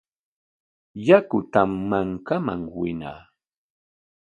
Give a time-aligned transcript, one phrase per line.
[1.07, 3.21] Yakutam mankaman winaa.